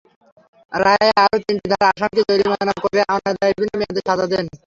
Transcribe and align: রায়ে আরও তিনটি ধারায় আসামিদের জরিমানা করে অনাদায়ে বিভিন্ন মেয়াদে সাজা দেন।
রায়ে 0.71 1.09
আরও 1.23 1.37
তিনটি 1.45 1.67
ধারায় 1.71 1.91
আসামিদের 1.91 2.25
জরিমানা 2.31 2.73
করে 2.83 3.01
অনাদায়ে 3.13 3.53
বিভিন্ন 3.55 3.75
মেয়াদে 3.79 4.01
সাজা 4.07 4.25
দেন। 4.31 4.45